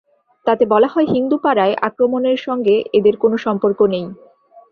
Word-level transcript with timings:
তাতে 0.45 0.63
বলা 0.65 0.87
হয়, 0.87 1.07
হিন্দু 1.07 1.35
পাড়ায় 1.37 1.75
আক্রমণের 1.81 2.37
সঙ্গে 2.37 2.75
এদের 2.93 3.15
কোনো 3.17 3.35
সম্পর্ক 3.37 3.79
নেই। 3.93 4.05